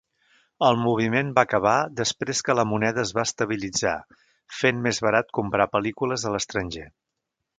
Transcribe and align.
El 0.67 0.77
moviment 0.83 1.27
va 1.39 1.43
acabar 1.47 1.73
després 1.99 2.41
que 2.47 2.55
la 2.59 2.65
moneda 2.69 3.03
es 3.03 3.11
va 3.19 3.25
estabilitzar, 3.29 3.93
fent 4.61 4.81
més 4.89 5.01
barat 5.09 5.31
comprar 5.41 5.71
pel·lícules 5.75 6.25
a 6.31 6.35
l'estranger. 6.37 6.87